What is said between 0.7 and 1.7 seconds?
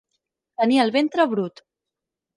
el ventre brut.